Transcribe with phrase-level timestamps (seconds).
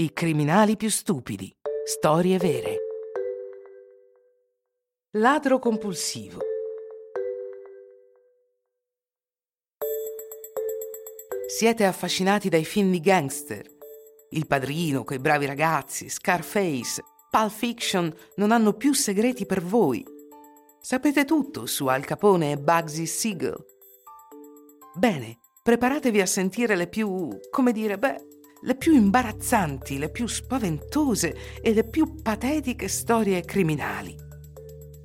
[0.00, 1.54] I criminali più stupidi.
[1.84, 2.76] Storie vere.
[5.18, 6.38] Ladro compulsivo.
[11.48, 13.66] Siete affascinati dai film di gangster.
[14.30, 20.02] Il padrino, quei bravi ragazzi, Scarface, Pulp Fiction non hanno più segreti per voi.
[20.80, 23.62] Sapete tutto su Al Capone e Bugsy Siegel.
[24.94, 28.28] Bene, preparatevi a sentire le più, come dire, beh,
[28.62, 34.14] le più imbarazzanti, le più spaventose e le più patetiche storie criminali.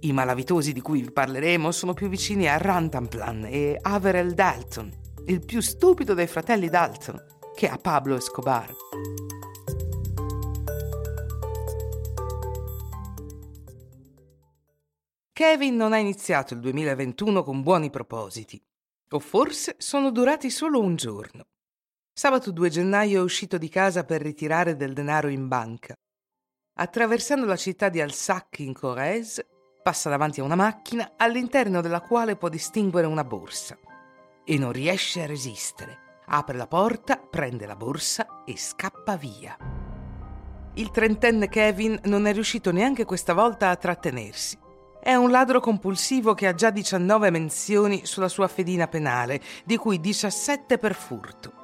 [0.00, 4.92] I malavitosi di cui vi parleremo sono più vicini a Rantanplan e Averell Dalton,
[5.26, 7.22] il più stupido dei fratelli Dalton,
[7.54, 8.74] che a Pablo Escobar.
[15.32, 18.60] Kevin non ha iniziato il 2021 con buoni propositi,
[19.10, 21.46] o forse sono durati solo un giorno.
[22.18, 25.92] Sabato 2 gennaio è uscito di casa per ritirare del denaro in banca.
[26.78, 29.46] Attraversando la città di Alsac in Corrèze,
[29.82, 33.76] passa davanti a una macchina all'interno della quale può distinguere una borsa.
[34.46, 36.22] E non riesce a resistere.
[36.28, 39.54] Apre la porta, prende la borsa e scappa via.
[40.72, 44.58] Il trentenne Kevin non è riuscito neanche questa volta a trattenersi.
[45.02, 50.00] È un ladro compulsivo che ha già 19 menzioni sulla sua fedina penale, di cui
[50.00, 51.55] 17 per furto.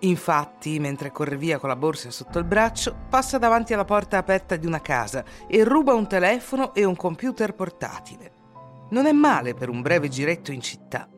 [0.00, 4.54] Infatti, mentre corre via con la borsa sotto il braccio, passa davanti alla porta aperta
[4.54, 8.32] di una casa e ruba un telefono e un computer portatile.
[8.90, 11.08] Non è male per un breve giretto in città.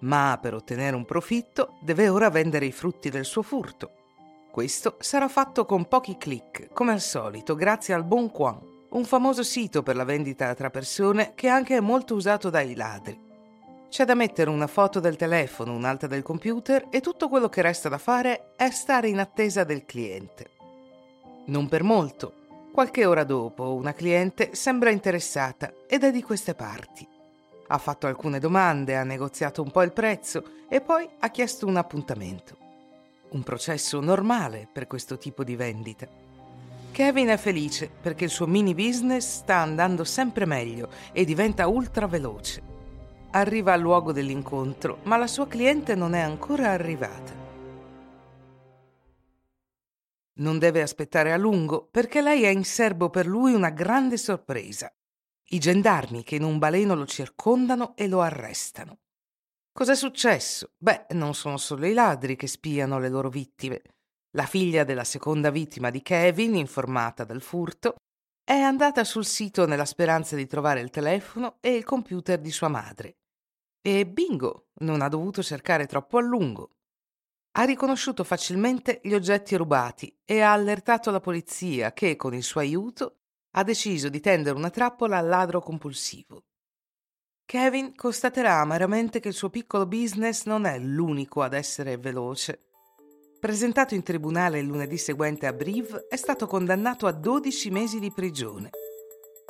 [0.00, 3.90] Ma per ottenere un profitto deve ora vendere i frutti del suo furto.
[4.50, 8.58] Questo sarà fatto con pochi clic, come al solito, grazie al Bon Coin,
[8.90, 13.28] un famoso sito per la vendita tra persone che anche è molto usato dai ladri.
[13.90, 17.88] C'è da mettere una foto del telefono, un'altra del computer e tutto quello che resta
[17.88, 20.50] da fare è stare in attesa del cliente.
[21.46, 22.34] Non per molto.
[22.72, 27.04] Qualche ora dopo una cliente sembra interessata ed è di queste parti.
[27.66, 31.76] Ha fatto alcune domande, ha negoziato un po' il prezzo e poi ha chiesto un
[31.76, 32.56] appuntamento.
[33.30, 36.06] Un processo normale per questo tipo di vendita.
[36.92, 42.06] Kevin è felice perché il suo mini business sta andando sempre meglio e diventa ultra
[42.06, 42.78] veloce.
[43.32, 47.32] Arriva al luogo dell'incontro, ma la sua cliente non è ancora arrivata.
[50.40, 54.92] Non deve aspettare a lungo perché lei ha in serbo per lui una grande sorpresa.
[55.52, 58.98] I gendarmi che in un baleno lo circondano e lo arrestano.
[59.70, 60.72] Cos'è successo?
[60.76, 63.82] Beh, non sono solo i ladri che spiano le loro vittime.
[64.32, 67.94] La figlia della seconda vittima di Kevin, informata del furto,
[68.42, 72.66] è andata sul sito nella speranza di trovare il telefono e il computer di sua
[72.66, 73.18] madre.
[73.82, 76.72] E bingo, non ha dovuto cercare troppo a lungo.
[77.52, 82.60] Ha riconosciuto facilmente gli oggetti rubati e ha allertato la polizia che, con il suo
[82.60, 83.20] aiuto,
[83.52, 86.44] ha deciso di tendere una trappola al ladro compulsivo.
[87.46, 92.68] Kevin constaterà amaramente che il suo piccolo business non è l'unico ad essere veloce.
[93.40, 98.12] Presentato in tribunale il lunedì seguente a Brive, è stato condannato a 12 mesi di
[98.12, 98.70] prigione.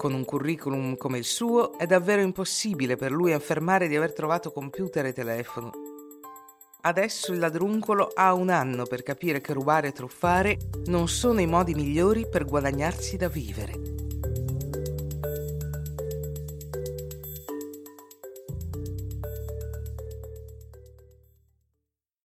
[0.00, 4.50] Con un curriculum come il suo è davvero impossibile per lui affermare di aver trovato
[4.50, 5.72] computer e telefono.
[6.80, 10.56] Adesso il ladruncolo ha un anno per capire che rubare e truffare
[10.86, 13.89] non sono i modi migliori per guadagnarsi da vivere.